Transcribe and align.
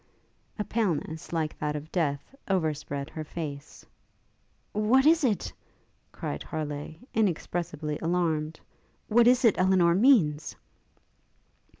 A 0.57 0.63
paleness 0.63 1.31
like 1.31 1.55
that 1.59 1.75
of 1.75 1.91
death 1.91 2.33
overspread 2.47 3.11
her 3.11 3.23
face. 3.23 3.85
'What 4.71 5.05
is 5.05 5.23
it,' 5.23 5.53
cried 6.11 6.41
Harleigh, 6.41 6.95
inexpressibly 7.13 7.99
alarmed, 7.99 8.59
'what 9.09 9.27
is 9.27 9.45
it 9.45 9.59
Elinor 9.59 9.93
means?' 9.93 10.55